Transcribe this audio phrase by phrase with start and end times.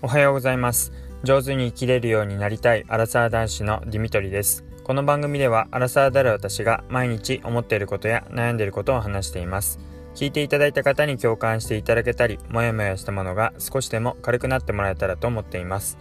[0.00, 0.92] おはようございます。
[1.24, 4.64] 上手に生きれるようになりたいアラサー男子のディミトリです。
[4.84, 9.80] この番組ではアラサーである私が毎日思っていることや悩んでいることを話しています。
[10.14, 15.98] 聞いていただいた方に共感していただけたりもやもやしたものが少しでも軽くなってもらえたらと思っています。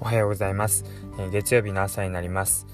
[0.00, 0.84] おはようございます、
[1.18, 2.66] えー、月曜日の朝になります、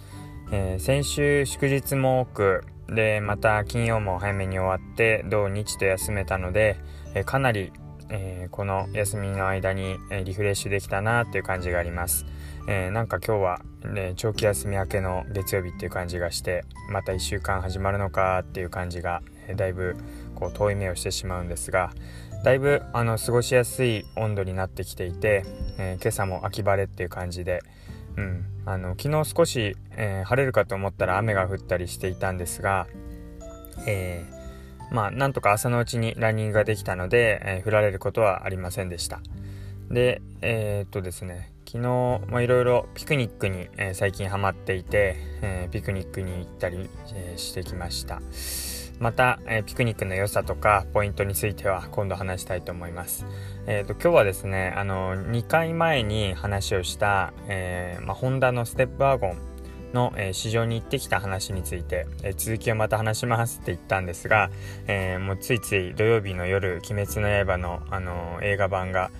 [0.50, 6.76] えー、先週祝日も多くでまた金曜も早めに終わって土日と休めたので、
[7.14, 7.72] えー、かなり
[8.10, 12.26] えー、この休みの間に、えリフレッシュできたなっていう感じがあります。
[12.66, 19.96] えー、なんか今日は、ね、長期休み明けの月曜日っていう感じがしてまた1週間始まるのかっていう感じが、え、だいぶ
[20.34, 21.90] こう遠い目をしてしまうんですが
[22.44, 25.44] だいぶあの過ごしやすい温度になってきていて、
[25.78, 27.60] え今朝も秋晴れっていう感じで、
[28.16, 32.86] うん、あの昨日少し、え晴れるかと思ったら雨が降ったりしていたんですが、
[33.86, 34.39] えー
[34.90, 39.20] まあ、なんとか朝のうちにランニングができたので、えー、振られることはありませんでした。
[39.90, 48.20] で、えー、っとですね、昨日、まあ、いろいろピクニックに、えー、最近ハマっていて、え、ピクニックに行ったり、え、してきました。
[49.00, 53.24] また、えピクニックの良さとかポイントについては今度話したいと思います。
[53.66, 59.38] えーと、今日はですねあの2回前に話をした、えまあ、ホンダのステップワゴン
[59.92, 64.50] の、えー、市場に行ってきた話について、えー、続きをまた話しますって言ったんですが、
[64.86, 69.10] えー、もうついつい土曜日の夜「鬼滅の刃の」あの映画版が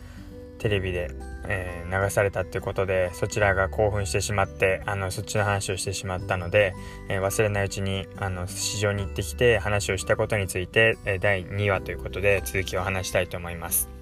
[0.59, 1.11] テレビで、
[1.49, 6.75] え流されたっていうことでそちらが興奮してしまってあのそっちの話をしてしまったので、
[7.09, 14.00] え忘れないうちにあの市場に行ってきて話をしたことについて、え第2話ということで続きを話したいと思います。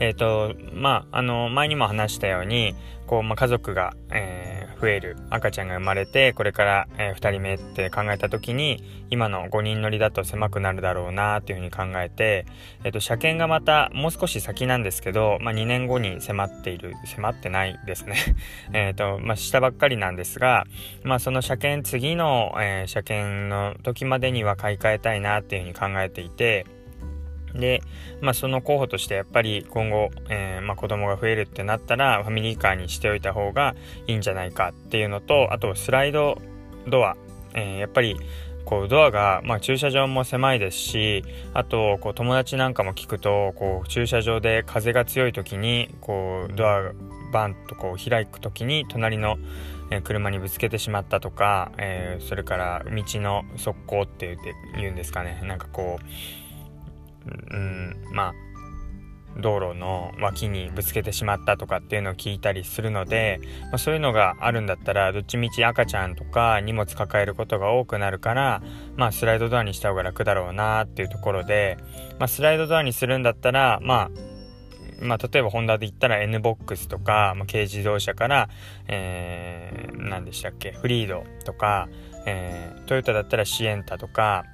[0.00, 2.74] えっ、とまああの前にも話したように
[3.06, 5.16] こう、まあ、家族が、えー、増える。
[5.30, 12.46] 赤ちゃんが生まれてこれから、えー、2人目って考えた時に今の5人乗りだと狭くなるだろうなっていうふうに考えて、
[12.82, 16.94] えーと、車検がまたもう少し先なんですけど、まあ、2年後に迫っている。
[17.04, 18.16] 迫ってないですね。
[18.72, 20.64] えと、まあ、下ばっかりなんですが、
[21.02, 26.66] まあ、その車検次の、え、車検の時までには買い替えたいなっていうふうに考えていて
[27.54, 27.82] で、
[28.20, 33.74] まあ、その候補としてやっぱり今後、えーまあ、子供が増えるってなったらファミリーカーにしておいた方が
[34.06, 36.40] いいんじゃないかっていうのとあとスライド
[36.88, 37.16] ドア、
[37.54, 38.16] えー、やっぱり
[38.64, 46.92] こうドアが、まあ、駐車場も狭いですしあとこう友達なんかも聞くとこう駐車場で風が強い時にこうドア
[47.32, 49.38] バンとこう開く時に隣の
[50.02, 55.42] 車にぶつけてしまったとか、えー、それから道の側溝って言って言うんですかね。
[55.44, 56.04] なんかこう
[57.26, 58.34] うん、まあ
[59.36, 68.62] 道路の脇にぶつけてしまったとかっていうのを聞いたりするので、まあ、そういうのがあるんだったらどっちみち赤ちゃんとか荷物抱えることが多くなるから、
[68.96, 71.78] まあ、スライドドアにした方が楽だろうなっていうところで、
[72.18, 74.10] まあ、スライドドアにするんだったらまあ
[75.00, 78.48] まあ、例えばホンダで言ったら NBOX とか、まあ、軽自動車から、
[78.86, 81.88] えー、何でしたっけフリードとか、
[82.26, 84.44] えー、トヨタだったらシエンタとか、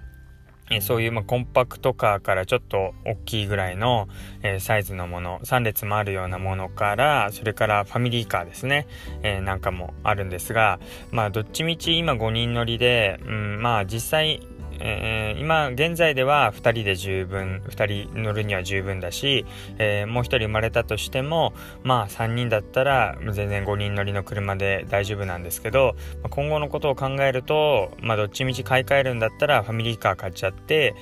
[0.71, 4.09] えそういうまコンパクトカーからちょっと大きいぐらいの、
[4.43, 8.87] えサイズのもの3列もあるようなものからそれからファミリーカーですね、
[9.23, 10.79] え、なんかもあるんですが
[11.11, 14.47] まあどっちみち今5人乗りで、うん、まあ実際
[14.81, 19.45] えー、今現在では2人で十分2人乗るには十分だし、
[19.79, 21.53] えー、もう1人生まれたとしても
[21.83, 25.95] まあ3人だったら全然5人乗りの車で大丈夫なんですけど
[26.31, 30.95] 今後のことを考えると、まあ、どっちみち買い替えるんだったらファミリーカー買っちゃって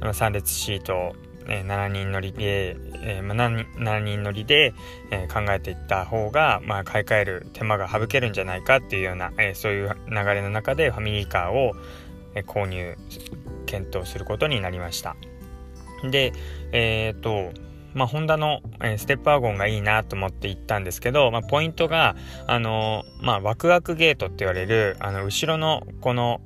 [0.00, 1.14] 3列シート
[1.46, 4.74] えー、7人乗りで、えーまあ、7, 人乗りで、
[5.10, 11.72] えー、考えていった方が、まあ、買い替える手間が省けるんじゃないかっていうような、え、そういう流れの中でファミリーカーを、
[12.42, 12.96] 購入
[13.66, 15.16] 検討することになりました。
[16.10, 16.32] で
[16.72, 17.52] え、ー、と
[17.94, 18.60] まあ、ホンダの、
[18.98, 26.40] ステップワゴンがいいなと思って行ったんですけど、まあ、ポイントが、あの、まあ、ワクワクゲートって言われる、あの、後ろのこの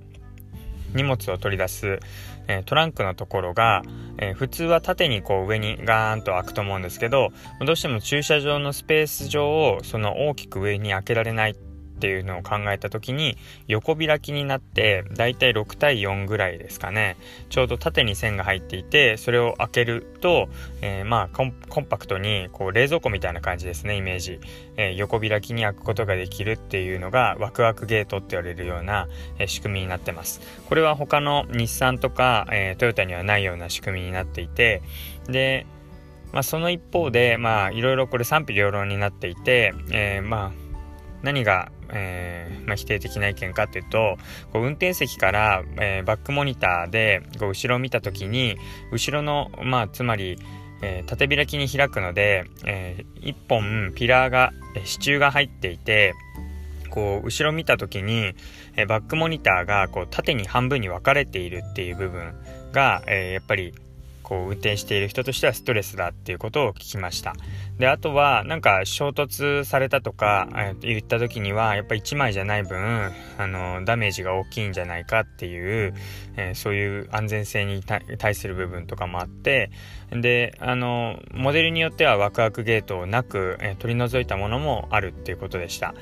[0.95, 2.01] 荷物を取り出す、
[2.49, 3.83] え、トランクのところが、
[4.19, 7.31] え普通は縦にこう上にガーンと開くと思うんですけど、
[7.65, 11.55] どうしても駐車場のスペース上をその大きく上に開けられないっ
[11.99, 13.37] ていうのを考えた時に
[13.67, 17.17] 横開きになってだいたい6対4ぐらいですかね。
[17.49, 20.49] ちょうど縦に線が入っていてそれを開けると、
[20.81, 24.41] えー、まあコンパクトにこう冷蔵庫みたいな感じですねイメージ、
[24.77, 29.09] えー、横開きに開くことができるっていうのがワクワクゲートって言われるような、
[29.39, 30.41] えー、仕組みになってます。
[30.69, 34.83] これは他の日産とか、えトヨタにはないような仕組みになっていて
[35.29, 35.67] で
[36.33, 40.53] まあ、その一方で、まあ、いろいろこれ賛否両論になっていて、えー、まあ、
[41.23, 44.19] 何がえー、まあ、否定的な意見かというと
[44.53, 48.57] こう運転席から、えー、バックモニターでこう後ろを見た時に
[48.93, 50.39] 後ろの、まあ、つまり、
[50.83, 56.15] えー、縦開きに開くので、え、1本ピラーが、え支柱が入っていて
[56.91, 58.35] こう後ろ見た時に、
[58.77, 62.35] えバックモニターがこう縦に半分に分かれているっていう部分
[62.73, 63.75] が、えやっぱり
[64.29, 67.35] こう運転している人としてはストレスだっていうことを聞きました。
[67.79, 75.95] であとはなんか衝突されたとか、えー、言った時にはやっぱ1枚じゃない分あのダメージが大きいんじゃないかっていう、
[76.37, 79.71] えー、そういう安全性に対する部分とかもあって
[80.11, 85.95] であのモデルによってはワクワクゲートをなく、えー、取り除いたものもあるっていうことでした。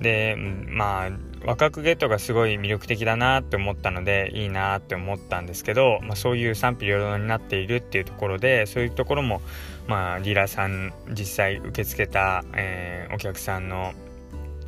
[0.00, 1.10] でまあ
[1.44, 9.42] 若くゲートがすごい魅力的だなって思ったのでいいなって思ったんですけど、まあ、そういう賛否両論になっているっていうところでそういうところも、
[9.86, 13.92] まあ、ディーラーさん実際受け付けた、えー、お客さんの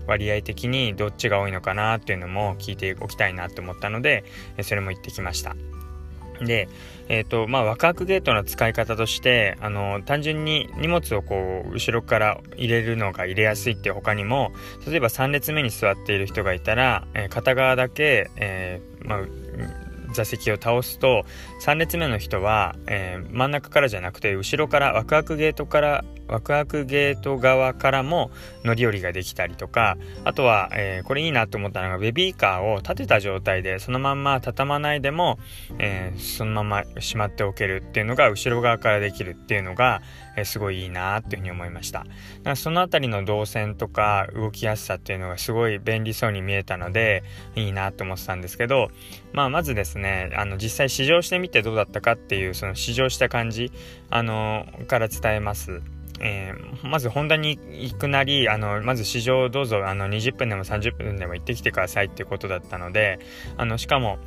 [0.06, 4.24] 割合的にどっちが多いのかなっていうのも聞いておきたいなって思ったので
[4.62, 5.56] それも言ってきました。
[6.40, 6.68] で、
[7.08, 14.52] えっ、ー、と、まあ、ワクワクゲートの使い方として、あの、単純に荷物をこう、後ろから入れるのが入れやすいってい他にも、
[14.86, 19.18] 例えば3列目に座っている人がいたら、えー、片側だけ、えー、まあ、
[20.12, 21.24] 座席を倒すと
[21.62, 28.30] 3列目の人は、えー、真ん中からじゃなくて後ろからワクワクゲートからワクワクゲート側からも
[28.64, 35.38] 乗り降りができたりとかあとは、えー、これいいなと思ったのがベビーカーを立てた状態でそのまんま畳まないでも、
[35.78, 40.02] えー、そのまましまっておけるっていうのが後ろ側からできるっていうのが、
[40.36, 42.00] えー、すごいいいなっていうふうに思いました。
[42.00, 42.10] だか
[42.50, 47.22] らその辺りの動線とか動きやすさっていうのがすごい便利そうに見えたので
[47.54, 48.90] いいなと思ってたんですけど、
[49.32, 53.72] まあ、まずですねあの実際試乗してみてどうだったかっていうその試乗した感じ
[54.10, 55.82] あのから伝えます。
[56.20, 63.18] えー、まずホンダに行くなり、あの、まず試乗どうぞ、あの、20分でも30分でも行ってきてくださいっていうことだったので、
[63.56, 64.18] あの、しかも、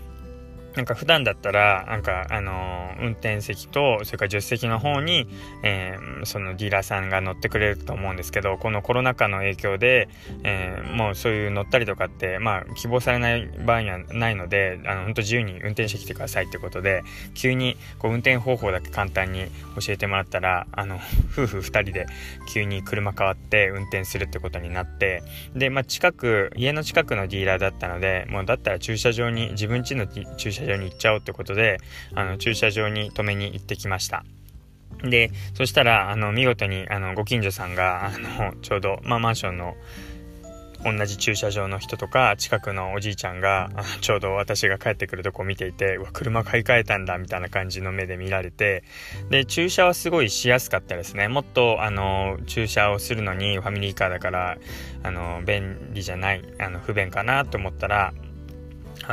[0.80, 5.28] なんか普段だったら、なんか、あの、運転席と、それから助手席の方に、
[5.62, 10.08] えー、そのディーラーさんが乗ってくれると思うんですけど、このコロナ禍の影響で、
[10.46, 17.04] えー、もうそういう乗ったりとかって、まあ、希望されない場合にはないので、あの、本当自由に運転してきてくださいってことで、
[17.34, 19.48] 急に、こう、運転方法だけ簡単に
[19.86, 21.02] 教えてもらったら、あの、
[21.34, 22.06] 夫婦二人で
[22.54, 25.24] 急に車変わって運転するってことになって、
[25.56, 31.80] で、まあ、近く、家の近くのディーラーだったので、もうだったら駐車場に、自分家の駐車車場に行っちゃおうってことで、
[32.14, 34.24] あの、駐車場に止めに行ってきました。
[35.04, 39.76] で、そしたら、あの、見事に、あの、ご近所さんが、あの、ちょうど、まあ、マンションの、
[40.84, 43.70] 同じ駐車場の人とか近くのおじいちゃんが
[44.00, 48.84] ちょうど私が帰ってくるとこ見ていてうわ車買い替えたんだみたいな感じの目で見られて
[49.30, 54.58] で駐車はすごいしやすかったですねもっとあの駐車をするのにファミリーカーだから
[55.04, 58.14] あの便利じゃないあの不便かなと思ったら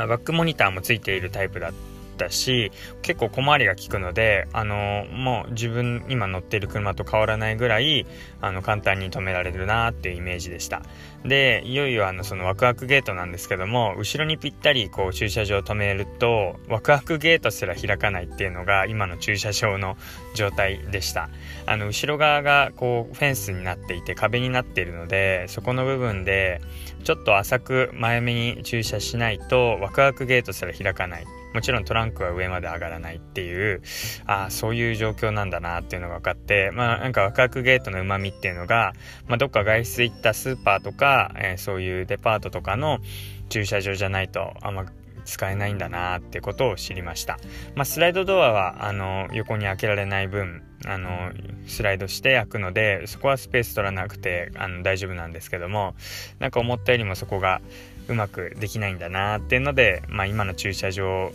[0.05, 1.73] バックモニターもついているタイプだっ
[2.17, 2.71] たし
[3.01, 8.05] 結構小回りが利くのであのもう自分今乗ってる車と変わらないぐらい
[8.41, 10.81] あの簡単に止められるなっていうイメージでした。
[11.23, 19.97] でいよいよあのそのワクワクゲートなんですけども後ろにぴったりこう駐車場を止めるとワクワクゲートすら開かないっていうのが今の駐車場の
[20.35, 21.29] 状態でした。
[21.65, 26.61] あの後ろ側がこうフェンスになっていて壁になっているのでそこの部分で
[27.07, 31.25] ちょっと浅く前目に駐車しないとワクワクゲートすら開かない。
[31.53, 33.81] もちろんトランクは上まで上がらないっていう
[34.25, 38.91] ああそういう状況なんだなっていうのが分かってまあなんかワクワクゲートのうまみっていうのが、
[39.25, 42.99] まあ、どっか外出行ったスーパーとか、えー、そういうデパートとかの
[43.47, 44.83] 駐車場じゃないとあんま
[45.27, 47.37] 使えないんだなってことを知りました。
[47.75, 51.31] まあ、スライドドアはあの横に開けられない分あの
[51.67, 55.95] スライドして開くのでそこはスペース取らなくてあの大丈夫なんですけども
[56.39, 57.61] なんか思ったよりもそこが
[58.07, 61.31] うまくできないんだなっていうので、まあ、今の駐車場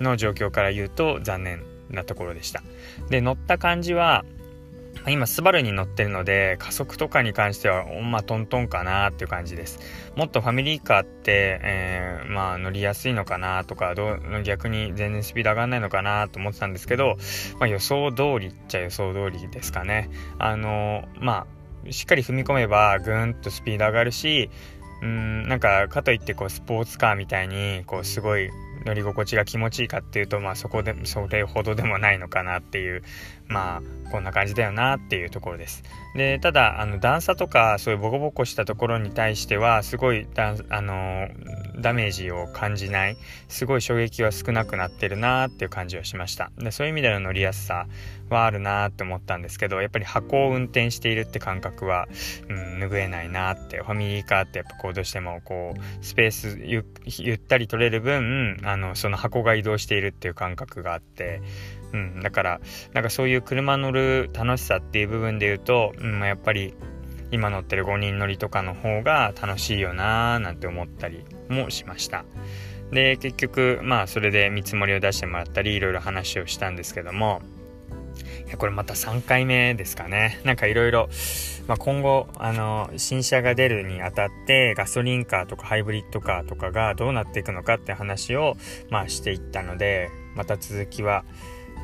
[0.00, 2.62] の状況から言うと残念なところでした。
[3.10, 4.24] で乗った感じは
[5.10, 9.78] 今、スバルに乗ってるので、加速とかに関しては、まあ、トントンかなっていう感じです。
[10.16, 17.16] もっとファミリーカーって、えー、まあ、乗りやすいのかなとか、どう、逆に全然スピード上がんないのかなと思ってたんですけど、
[17.58, 20.08] まあ、予想通りっちゃ予想通りですかね。
[20.38, 21.46] あのま
[21.88, 24.50] あ、しっかり踏み込めば、ぐーんとスピード上がるし、
[25.02, 28.50] うん、なんか、かといって、こう、スポーツカーみたいに、こう、すごい、
[28.84, 33.02] 乗り心地が気持ちいいかっていうと、まあそこで、それほどでもないのかなっていう、
[33.48, 35.82] まあこんな感じだよなっていうところです。
[36.14, 41.28] で、ただ、あの段差とかそういうボコボコしたところに対しては、すごいだ、あの
[41.76, 43.16] ダメージを感じない、
[43.48, 46.50] すごい衝撃は少なくなってるなっていう感じはしました。
[46.58, 47.86] で、そういう意味での乗りやすさ
[48.30, 52.06] はあるなって思ったんですけど、やっぱり箱を運転しているって感覚は、
[52.48, 61.42] うん、拭えないなって、ファミリーカーってやっぱこうどうしてもこう、スペースゆったり取れる分、あの、その箱が移動しているっていう感覚があって、
[61.92, 62.60] うん、だから
[62.92, 66.74] なんかそういう車乗る楽しさっていう部分で言うと、うん、やっぱり
[67.30, 72.24] 今乗ってる5人乗りとかの方が楽しいよなーなんて思ったりもしました。
[72.90, 77.42] で結局まあそれで見積もりを出してもらったりいろいろ話をしたんですけども
[78.56, 81.08] これまた3回目ですかねなんかいろいろ
[81.78, 88.56] 今後あの新車が出るにあたってガソリンカーとかハイブリッドカーとかがどうなっていくのかって話を
[88.90, 91.24] まあしていったのでまた続きは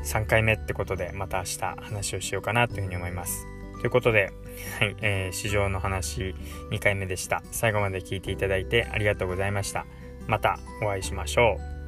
[0.04, 3.46] 3回目ってことでまた明日話をしようかなというふうに思います。
[3.80, 4.30] ということで、
[4.78, 6.34] はい、えー、市場の話
[6.70, 7.42] 2回目でした。
[7.50, 9.86] 最後まで聞いていただいてありがとうございました。
[10.26, 11.79] またお会いしましょう。